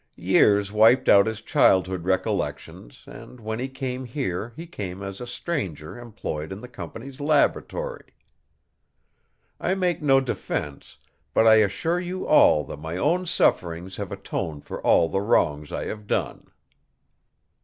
Years 0.17 0.71
wiped 0.71 1.07
out 1.07 1.27
his 1.27 1.41
childhood 1.41 2.05
recollections 2.05 3.03
and 3.05 3.39
when 3.39 3.59
he 3.59 3.69
came 3.69 4.05
here 4.05 4.51
he 4.55 4.65
came 4.65 5.03
as 5.03 5.21
a 5.21 5.27
stranger 5.27 5.95
employed 5.99 6.51
in 6.51 6.59
the 6.59 6.67
company's 6.67 7.21
laboratory. 7.21 8.05
I 9.59 9.75
make 9.75 10.01
no 10.01 10.19
defense, 10.19 10.97
but 11.35 11.45
I 11.45 11.57
assure 11.57 11.99
you 11.99 12.25
all 12.25 12.63
that 12.63 12.77
my 12.77 12.97
own 12.97 13.27
sufferings 13.27 13.97
have 13.97 14.11
atoned 14.11 14.65
for 14.65 14.81
all 14.81 15.07
the 15.07 15.21
wrongs 15.21 15.71
I 15.71 15.85
have 15.85 16.07
done." 16.07 16.47